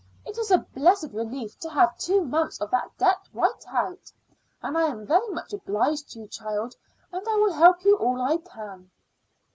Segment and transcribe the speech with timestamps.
[0.25, 4.11] It is a blessed relief to have two months of that debt wiped out,
[4.63, 6.75] and I am very much obliged to you, child,
[7.11, 8.89] and I will help you all I can."